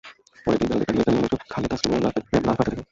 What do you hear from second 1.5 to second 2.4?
খালে তাসলিমার লাশ ভাসতে